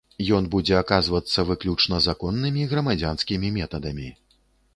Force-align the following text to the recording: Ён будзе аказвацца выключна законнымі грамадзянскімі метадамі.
Ён 0.35 0.45
будзе 0.53 0.77
аказвацца 0.77 1.45
выключна 1.49 1.99
законнымі 2.07 2.67
грамадзянскімі 2.73 3.53
метадамі. 3.61 4.09